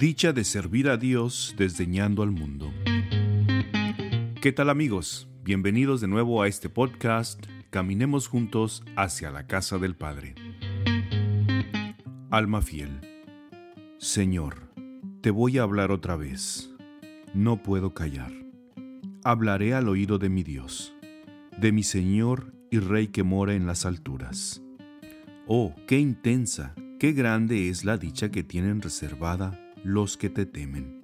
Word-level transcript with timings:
Dicha 0.00 0.32
de 0.32 0.44
servir 0.44 0.88
a 0.88 0.96
Dios 0.96 1.54
desdeñando 1.58 2.22
al 2.22 2.30
mundo. 2.30 2.72
¿Qué 4.40 4.50
tal 4.50 4.70
amigos? 4.70 5.28
Bienvenidos 5.44 6.00
de 6.00 6.08
nuevo 6.08 6.40
a 6.40 6.48
este 6.48 6.70
podcast. 6.70 7.44
Caminemos 7.68 8.26
juntos 8.26 8.82
hacia 8.96 9.30
la 9.30 9.46
casa 9.46 9.76
del 9.76 9.94
Padre. 9.94 10.36
Alma 12.30 12.62
fiel. 12.62 12.98
Señor, 13.98 14.72
te 15.20 15.30
voy 15.30 15.58
a 15.58 15.64
hablar 15.64 15.90
otra 15.90 16.16
vez. 16.16 16.74
No 17.34 17.62
puedo 17.62 17.92
callar. 17.92 18.32
Hablaré 19.22 19.74
al 19.74 19.86
oído 19.86 20.16
de 20.16 20.30
mi 20.30 20.42
Dios, 20.42 20.94
de 21.58 21.72
mi 21.72 21.82
Señor 21.82 22.54
y 22.70 22.78
Rey 22.78 23.08
que 23.08 23.22
mora 23.22 23.52
en 23.52 23.66
las 23.66 23.84
alturas. 23.84 24.62
Oh, 25.46 25.74
qué 25.86 25.98
intensa, 25.98 26.74
qué 26.98 27.12
grande 27.12 27.68
es 27.68 27.84
la 27.84 27.98
dicha 27.98 28.30
que 28.30 28.42
tienen 28.42 28.80
reservada 28.80 29.60
los 29.84 30.16
que 30.16 30.28
te 30.28 30.44
temen. 30.44 31.00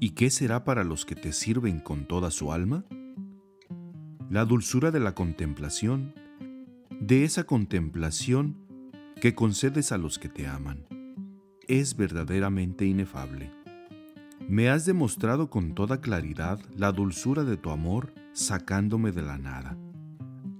¿Y 0.00 0.10
qué 0.10 0.30
será 0.30 0.64
para 0.64 0.84
los 0.84 1.04
que 1.06 1.14
te 1.14 1.32
sirven 1.32 1.78
con 1.78 2.06
toda 2.06 2.30
su 2.30 2.52
alma? 2.52 2.84
La 4.28 4.44
dulzura 4.44 4.90
de 4.90 5.00
la 5.00 5.14
contemplación, 5.14 6.14
de 7.00 7.24
esa 7.24 7.44
contemplación 7.44 8.56
que 9.20 9.34
concedes 9.34 9.92
a 9.92 9.98
los 9.98 10.18
que 10.18 10.28
te 10.28 10.46
aman, 10.46 10.86
es 11.68 11.96
verdaderamente 11.96 12.84
inefable. 12.84 13.52
Me 14.48 14.68
has 14.68 14.84
demostrado 14.84 15.48
con 15.48 15.74
toda 15.74 16.00
claridad 16.00 16.60
la 16.76 16.92
dulzura 16.92 17.44
de 17.44 17.56
tu 17.56 17.70
amor 17.70 18.12
sacándome 18.32 19.12
de 19.12 19.22
la 19.22 19.38
nada, 19.38 19.78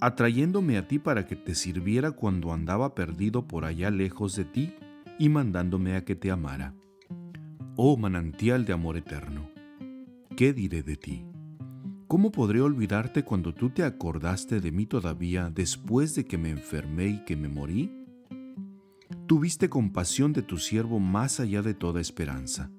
atrayéndome 0.00 0.78
a 0.78 0.86
ti 0.86 0.98
para 1.00 1.26
que 1.26 1.34
te 1.34 1.54
sirviera 1.54 2.12
cuando 2.12 2.52
andaba 2.52 2.94
perdido 2.94 3.46
por 3.48 3.64
allá 3.64 3.90
lejos 3.90 4.36
de 4.36 4.44
ti 4.44 4.74
y 5.18 5.28
mandándome 5.28 5.96
a 5.96 6.04
que 6.04 6.14
te 6.14 6.30
amara. 6.30 6.74
Oh 7.76 7.96
manantial 7.96 8.64
de 8.64 8.72
amor 8.72 8.96
eterno, 8.96 9.50
¿qué 10.36 10.52
diré 10.52 10.84
de 10.84 10.94
ti? 10.94 11.26
¿Cómo 12.06 12.30
podré 12.30 12.60
olvidarte 12.60 13.24
cuando 13.24 13.52
tú 13.52 13.70
te 13.70 13.82
acordaste 13.82 14.60
de 14.60 14.70
mí 14.70 14.86
todavía 14.86 15.50
después 15.50 16.14
de 16.14 16.24
que 16.24 16.38
me 16.38 16.50
enfermé 16.50 17.06
y 17.08 17.24
que 17.24 17.34
me 17.34 17.48
morí? 17.48 17.92
Tuviste 19.26 19.68
compasión 19.68 20.32
de 20.32 20.42
tu 20.42 20.58
siervo 20.58 21.00
más 21.00 21.40
allá 21.40 21.62
de 21.62 21.74
toda 21.74 22.00
esperanza. 22.00 22.70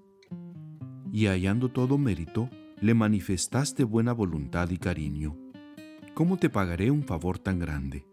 Y 1.12 1.26
hallando 1.26 1.68
todo 1.68 1.98
mérito, 1.98 2.50
le 2.80 2.94
manifestaste 2.94 3.84
buena 3.84 4.14
voluntad 4.14 4.70
y 4.70 4.78
cariño. 4.78 5.36
¿Cómo 6.14 6.38
te 6.38 6.50
pagaré 6.50 6.90
un 6.90 7.04
favor 7.04 7.38
tan 7.38 7.60
grande? 7.60 8.06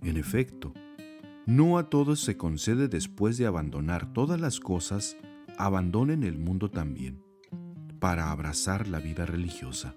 En 0.00 0.16
efecto, 0.16 0.72
no 1.44 1.76
a 1.76 1.90
todos 1.90 2.20
se 2.20 2.38
concede 2.38 2.88
después 2.88 3.36
de 3.36 3.44
abandonar 3.44 4.14
todas 4.14 4.40
las 4.40 4.60
cosas 4.60 5.18
abandonen 5.58 6.22
el 6.22 6.38
mundo 6.38 6.70
también, 6.70 7.22
para 7.98 8.30
abrazar 8.30 8.88
la 8.88 8.98
vida 8.98 9.26
religiosa. 9.26 9.94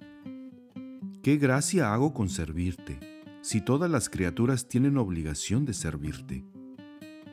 ¿Qué 1.22 1.38
gracia 1.38 1.94
hago 1.94 2.14
con 2.14 2.30
servirte, 2.30 3.00
si 3.42 3.62
todas 3.62 3.90
las 3.92 4.10
criaturas 4.10 4.68
tienen 4.68 4.98
obligación 4.98 5.66
de 5.66 5.74
servirte? 5.74 6.46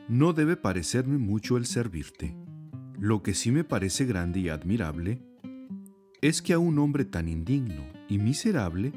No 0.09 0.33
debe 0.33 0.55
parecerme 0.55 1.17
mucho 1.17 1.57
el 1.57 1.65
servirte. 1.65 2.35
Lo 2.99 3.23
que 3.23 3.33
sí 3.33 3.51
me 3.51 3.63
parece 3.63 4.05
grande 4.05 4.39
y 4.39 4.49
admirable 4.49 5.21
es 6.21 6.41
que 6.41 6.53
a 6.53 6.59
un 6.59 6.79
hombre 6.79 7.05
tan 7.05 7.27
indigno 7.27 7.83
y 8.09 8.17
miserable 8.17 8.91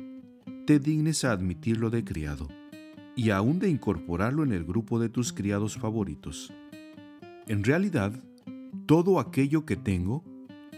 te 0.67 0.79
dignes 0.79 1.25
a 1.25 1.33
admitirlo 1.33 1.91
de 1.91 2.05
criado 2.05 2.49
y 3.17 3.31
aún 3.31 3.59
de 3.59 3.69
incorporarlo 3.69 4.43
en 4.45 4.53
el 4.53 4.65
grupo 4.65 4.99
de 4.99 5.09
tus 5.09 5.33
criados 5.33 5.77
favoritos. 5.77 6.53
En 7.47 7.65
realidad, 7.65 8.13
todo 8.91 9.21
aquello 9.21 9.65
que 9.67 9.77
tengo, 9.77 10.25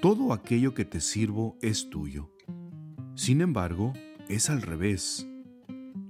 todo 0.03 0.35
aquello 0.35 0.75
que 0.75 0.85
te 0.85 1.01
sirvo 1.01 1.57
es 1.63 1.89
tuyo. 1.89 2.31
Sin 3.15 3.41
embargo, 3.41 3.95
es 4.29 4.51
al 4.51 4.61
revés. 4.61 5.27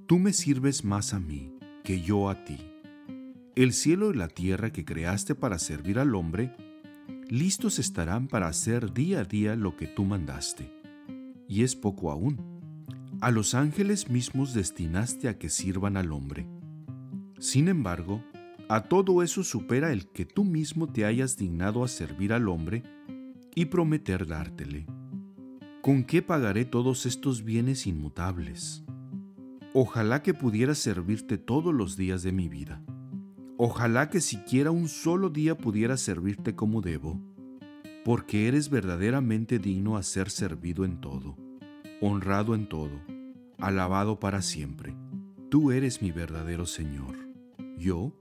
Tú 0.09 0.19
me 0.19 0.33
sirves 0.33 0.85
más 0.85 1.15
a 1.15 1.21
mí 1.21 1.55
que 1.85 2.01
yo 2.01 2.29
a 2.29 2.45
ti. 2.45 2.59
El 3.55 3.73
cielo 3.73 4.11
y 4.11 4.17
la 4.17 4.27
tierra 4.27 4.73
que 4.73 4.85
creaste 4.85 5.37
para 5.37 5.61
servir 5.61 6.01
al 6.01 6.17
hombre, 6.17 6.57
listos 7.29 7.79
estarán 7.79 8.27
para 8.27 8.49
hacer 8.49 8.93
día 8.93 9.21
a 9.21 9.25
día 9.25 9.55
lo 9.55 9.77
que 9.77 9.87
tú 9.87 10.05
mandaste. 10.05 10.73
Y 11.47 11.63
es 11.63 11.77
poco 11.77 12.11
aún. 12.11 12.41
A 13.21 13.31
los 13.31 13.55
ángeles 13.55 14.11
mismos 14.11 14.55
destinaste 14.55 15.29
a 15.29 15.39
que 15.39 15.49
sirvan 15.49 15.97
al 15.97 16.11
hombre. 16.11 16.49
Sin 17.39 17.69
embargo, 17.69 18.25
a 18.73 18.85
todo 18.85 19.23
eso 19.23 19.45
supera 19.45 19.93
el 19.93 20.07
que 20.07 20.25
tú 20.25 20.45
mismo 20.45 20.87
te 20.87 21.05
hayas 21.05 21.37
dignado 21.37 21.85
a 21.85 21.89
servir 21.89 22.33
al 22.33 22.49
hombre 22.49 22.83
y 23.55 23.67
prometer 23.67 24.27
dártele. 24.27 24.87
¿Con 25.83 26.05
qué 26.05 26.23
pagaré 26.23 26.65
todos 26.65 27.05
estos 27.05 27.45
bienes 27.45 27.87
inmutables? 27.87 28.83
Ojalá 29.75 30.23
que 30.23 30.33
pudiera 30.33 30.75
servirte 30.75 31.37
todos 31.37 31.75
los 31.75 31.99
días 31.99 32.23
de 32.23 32.33
mi 32.33 32.49
vida. 32.49 32.83
Ojalá 33.59 34.09
que 34.09 34.23
siquiera 34.23 34.71
un 34.71 34.89
solo 34.89 35.29
día 35.29 35.59
pudiera 35.59 35.99
servirte 35.99 36.55
como 36.55 36.81
debo, 36.81 37.21
porque 38.07 38.49
eres 38.49 38.71
verdaderamente 38.71 39.59
digno 39.59 39.99
a 39.99 40.03
ser 40.03 40.31
servido 40.31 40.87
en 40.87 40.99
todo, 40.99 41.37
honrado 42.01 42.55
en 42.55 42.67
todo, 42.71 43.03
alabado 43.59 44.19
para 44.19 44.41
siempre. 44.41 44.97
Tú 45.51 45.73
eres 45.73 46.01
mi 46.01 46.11
verdadero 46.11 46.65
Señor. 46.65 47.19
Yo, 47.77 48.15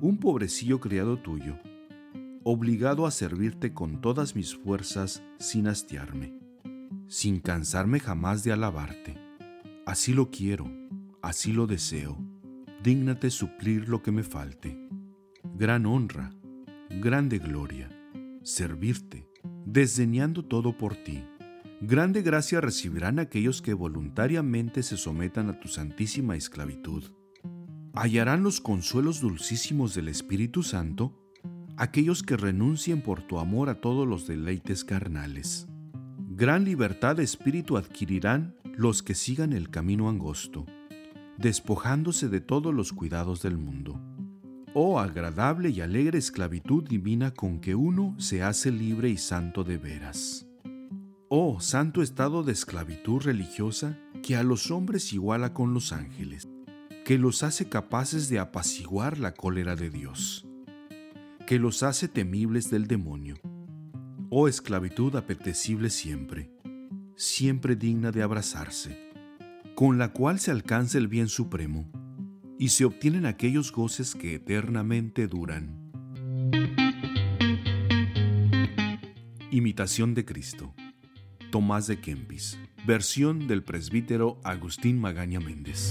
un 0.00 0.18
pobrecillo 0.18 0.80
criado 0.80 1.18
tuyo, 1.18 1.58
obligado 2.44 3.06
a 3.06 3.10
servirte 3.10 3.74
con 3.74 4.00
todas 4.00 4.36
mis 4.36 4.56
fuerzas 4.56 5.22
sin 5.38 5.66
hastiarme, 5.66 6.34
sin 7.08 7.40
cansarme 7.40 7.98
jamás 7.98 8.44
de 8.44 8.52
alabarte. 8.52 9.16
Así 9.86 10.12
lo 10.12 10.30
quiero, 10.30 10.70
así 11.20 11.52
lo 11.52 11.66
deseo. 11.66 12.16
Dígnate 12.82 13.30
suplir 13.30 13.88
lo 13.88 14.02
que 14.02 14.12
me 14.12 14.22
falte. 14.22 14.78
Gran 15.54 15.84
honra, 15.84 16.30
grande 16.90 17.38
gloria, 17.38 17.90
servirte, 18.42 19.28
desdeñando 19.66 20.44
todo 20.44 20.76
por 20.76 20.94
ti. 20.94 21.24
Grande 21.80 22.22
gracia 22.22 22.60
recibirán 22.60 23.18
aquellos 23.18 23.62
que 23.62 23.74
voluntariamente 23.74 24.82
se 24.82 24.96
sometan 24.96 25.48
a 25.48 25.58
tu 25.58 25.68
santísima 25.68 26.36
esclavitud 26.36 27.04
hallarán 27.94 28.42
los 28.42 28.60
consuelos 28.60 29.20
dulcísimos 29.20 29.94
del 29.94 30.08
Espíritu 30.08 30.62
Santo 30.62 31.14
aquellos 31.78 32.24
que 32.24 32.36
renuncien 32.36 33.02
por 33.02 33.22
tu 33.22 33.38
amor 33.38 33.68
a 33.68 33.80
todos 33.80 34.06
los 34.06 34.26
deleites 34.26 34.84
carnales. 34.84 35.68
Gran 36.30 36.64
libertad 36.64 37.16
de 37.16 37.22
espíritu 37.22 37.76
adquirirán 37.76 38.56
los 38.76 39.02
que 39.02 39.14
sigan 39.14 39.52
el 39.52 39.70
camino 39.70 40.08
angosto, 40.08 40.66
despojándose 41.36 42.28
de 42.28 42.40
todos 42.40 42.74
los 42.74 42.92
cuidados 42.92 43.42
del 43.42 43.58
mundo. 43.58 44.00
Oh 44.74 44.98
agradable 44.98 45.70
y 45.70 45.80
alegre 45.80 46.18
esclavitud 46.18 46.82
divina 46.82 47.32
con 47.32 47.60
que 47.60 47.76
uno 47.76 48.14
se 48.18 48.42
hace 48.42 48.72
libre 48.72 49.08
y 49.08 49.16
santo 49.16 49.62
de 49.62 49.78
veras. 49.78 50.46
Oh 51.28 51.60
santo 51.60 52.02
estado 52.02 52.42
de 52.42 52.52
esclavitud 52.52 53.22
religiosa 53.22 53.98
que 54.22 54.36
a 54.36 54.42
los 54.42 54.72
hombres 54.72 55.12
iguala 55.12 55.54
con 55.54 55.74
los 55.74 55.92
ángeles 55.92 56.48
que 57.08 57.16
los 57.16 57.42
hace 57.42 57.70
capaces 57.70 58.28
de 58.28 58.38
apaciguar 58.38 59.18
la 59.18 59.32
cólera 59.32 59.76
de 59.76 59.88
Dios, 59.88 60.46
que 61.46 61.58
los 61.58 61.82
hace 61.82 62.06
temibles 62.06 62.70
del 62.70 62.86
demonio. 62.86 63.36
Oh 64.28 64.46
esclavitud 64.46 65.16
apetecible 65.16 65.88
siempre, 65.88 66.50
siempre 67.16 67.76
digna 67.76 68.12
de 68.12 68.22
abrazarse, 68.22 69.10
con 69.74 69.96
la 69.96 70.12
cual 70.12 70.38
se 70.38 70.50
alcanza 70.50 70.98
el 70.98 71.08
bien 71.08 71.28
supremo 71.28 71.90
y 72.58 72.68
se 72.68 72.84
obtienen 72.84 73.24
aquellos 73.24 73.72
goces 73.72 74.14
que 74.14 74.34
eternamente 74.34 75.28
duran. 75.28 75.90
Imitación 79.50 80.12
de 80.12 80.26
Cristo. 80.26 80.74
Tomás 81.50 81.86
de 81.86 82.02
Kempis. 82.02 82.58
Versión 82.86 83.48
del 83.48 83.64
presbítero 83.64 84.38
Agustín 84.44 85.00
Magaña 85.00 85.40
Méndez. 85.40 85.88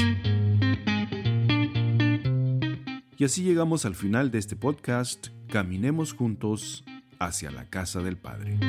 Y 3.19 3.25
así 3.25 3.41
llegamos 3.41 3.85
al 3.85 3.95
final 3.95 4.29
de 4.29 4.37
este 4.37 4.55
podcast. 4.55 5.29
Caminemos 5.49 6.13
juntos 6.13 6.85
hacia 7.19 7.49
la 7.49 7.67
casa 7.67 8.01
del 8.01 8.15
Padre. 8.17 8.59